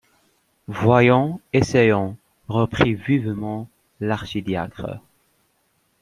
[0.67, 2.17] Voyons, essayons,
[2.47, 3.69] reprit vivement
[3.99, 4.97] l’archidiacre.